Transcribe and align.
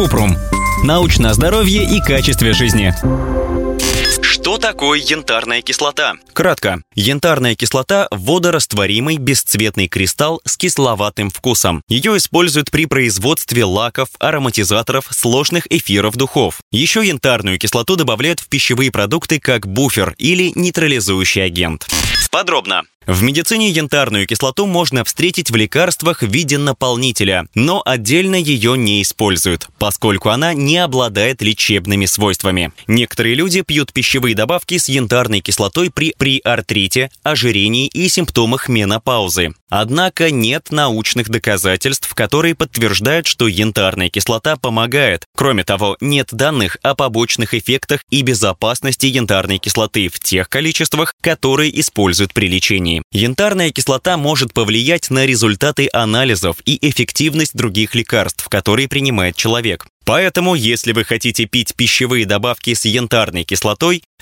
Купрум. 0.00 0.34
Научное 0.82 1.34
здоровье 1.34 1.84
и 1.84 2.00
качестве 2.00 2.54
жизни. 2.54 2.94
Что 4.22 4.56
такое 4.56 4.98
янтарная 4.98 5.60
кислота? 5.60 6.14
Кратко. 6.32 6.80
Янтарная 6.94 7.54
кислота– 7.54 8.08
водорастворимый 8.10 9.18
бесцветный 9.18 9.88
кристалл 9.88 10.40
с 10.46 10.56
кисловатым 10.56 11.28
вкусом. 11.28 11.82
Ее 11.86 12.16
используют 12.16 12.70
при 12.70 12.86
производстве 12.86 13.66
лаков, 13.66 14.08
ароматизаторов, 14.18 15.04
сложных 15.10 15.70
эфиров 15.70 16.16
духов. 16.16 16.60
Еще 16.72 17.06
янтарную 17.06 17.58
кислоту 17.58 17.96
добавляют 17.96 18.40
в 18.40 18.48
пищевые 18.48 18.90
продукты 18.90 19.38
как 19.38 19.66
буфер 19.66 20.14
или 20.16 20.50
нейтрализующий 20.54 21.44
агент. 21.44 21.86
Подробно. 22.30 22.84
В 23.10 23.22
медицине 23.22 23.70
янтарную 23.70 24.24
кислоту 24.24 24.66
можно 24.66 25.04
встретить 25.04 25.50
в 25.50 25.56
лекарствах 25.56 26.22
в 26.22 26.28
виде 26.30 26.58
наполнителя, 26.58 27.48
но 27.56 27.82
отдельно 27.84 28.36
ее 28.36 28.78
не 28.78 29.02
используют, 29.02 29.68
поскольку 29.78 30.28
она 30.28 30.54
не 30.54 30.78
обладает 30.78 31.42
лечебными 31.42 32.06
свойствами. 32.06 32.72
Некоторые 32.86 33.34
люди 33.34 33.62
пьют 33.62 33.92
пищевые 33.92 34.36
добавки 34.36 34.78
с 34.78 34.88
янтарной 34.88 35.40
кислотой 35.40 35.90
при, 35.90 36.14
при 36.16 36.40
артрите, 36.44 37.10
ожирении 37.24 37.88
и 37.88 38.08
симптомах 38.08 38.68
менопаузы. 38.68 39.54
Однако 39.70 40.30
нет 40.30 40.70
научных 40.70 41.30
доказательств, 41.30 42.12
которые 42.14 42.54
подтверждают, 42.54 43.26
что 43.26 43.48
янтарная 43.48 44.10
кислота 44.10 44.56
помогает. 44.56 45.24
Кроме 45.36 45.64
того, 45.64 45.96
нет 46.00 46.28
данных 46.32 46.76
о 46.82 46.94
побочных 46.94 47.54
эффектах 47.54 48.04
и 48.10 48.22
безопасности 48.22 49.06
янтарной 49.06 49.58
кислоты 49.58 50.08
в 50.08 50.18
тех 50.18 50.48
количествах, 50.48 51.14
которые 51.20 51.78
используют 51.80 52.34
при 52.34 52.48
лечении. 52.48 52.89
Янтарная 53.12 53.70
кислота 53.70 54.16
может 54.16 54.52
повлиять 54.52 55.10
на 55.10 55.26
результаты 55.26 55.88
анализов 55.92 56.56
и 56.64 56.78
эффективность 56.88 57.56
других 57.56 57.94
лекарств, 57.94 58.48
которые 58.48 58.88
принимает 58.88 59.36
человек. 59.36 59.86
Поэтому, 60.04 60.54
если 60.54 60.92
вы 60.92 61.04
хотите 61.04 61.44
пить 61.44 61.74
пищевые 61.76 62.26
добавки 62.26 62.74
с 62.74 62.84
янтарной 62.84 63.44
кислотой, 63.44 64.02